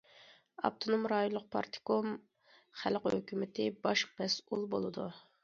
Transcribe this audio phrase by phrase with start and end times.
[0.61, 2.09] ئاپتونوم رايونلۇق پارتكوم،
[2.81, 5.09] خەلق ھۆكۈمىتى باش مەسئۇل بولىدۇ.